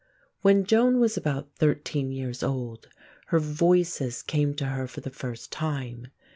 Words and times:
When 0.41 0.63
Joan 0.65 0.99
was 0.99 1.15
about 1.15 1.51
thirteen 1.59 2.11
years 2.11 2.41
old 2.41 2.87
her 3.27 3.37
Voices 3.37 4.23
came 4.23 4.55
to 4.55 4.65
her 4.65 4.87
for 4.87 4.99
the 5.01 5.11
first 5.11 5.51
time. 5.51 6.07